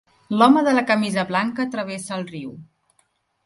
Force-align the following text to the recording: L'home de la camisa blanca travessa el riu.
L'home 0.37 0.63
de 0.67 0.73
la 0.77 0.83
camisa 0.93 1.27
blanca 1.33 1.67
travessa 1.77 2.19
el 2.21 2.29
riu. 2.33 2.59